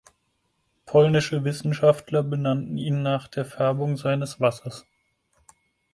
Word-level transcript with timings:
Polnische 0.87 1.43
Wissenschaftler 1.43 2.23
benannten 2.23 2.75
ihn 2.75 3.03
nach 3.03 3.27
der 3.27 3.45
Färbung 3.45 3.97
seines 3.97 4.39
Wassers. 4.39 4.83